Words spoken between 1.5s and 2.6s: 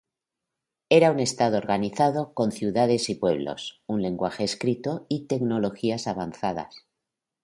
organizado con